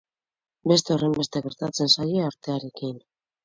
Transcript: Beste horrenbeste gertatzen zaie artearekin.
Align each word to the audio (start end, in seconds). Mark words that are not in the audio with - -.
Beste 0.71 0.93
horrenbeste 0.95 1.43
gertatzen 1.49 1.95
zaie 1.99 2.27
artearekin. 2.33 3.01